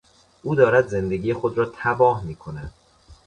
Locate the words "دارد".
0.55-0.87